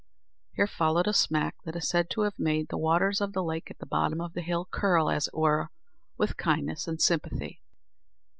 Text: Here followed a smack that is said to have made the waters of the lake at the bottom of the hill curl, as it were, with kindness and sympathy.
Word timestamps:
Here 0.53 0.65
followed 0.65 1.05
a 1.07 1.13
smack 1.13 1.57
that 1.63 1.75
is 1.75 1.87
said 1.87 2.09
to 2.09 2.21
have 2.21 2.39
made 2.39 2.69
the 2.69 2.77
waters 2.79 3.21
of 3.21 3.33
the 3.33 3.43
lake 3.43 3.69
at 3.69 3.77
the 3.77 3.85
bottom 3.85 4.19
of 4.19 4.33
the 4.33 4.41
hill 4.41 4.65
curl, 4.71 5.11
as 5.11 5.27
it 5.27 5.33
were, 5.37 5.69
with 6.17 6.37
kindness 6.37 6.87
and 6.87 6.99
sympathy. 6.99 7.61